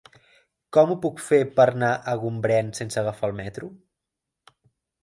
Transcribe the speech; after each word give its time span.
Com 0.77 0.93
ho 0.93 0.95
puc 1.03 1.21
fer 1.27 1.39
per 1.59 1.67
anar 1.73 1.91
a 2.01 2.17
Gombrèn 2.25 2.73
sense 2.81 3.01
agafar 3.05 3.31
el 3.31 3.39
metro? 3.43 3.73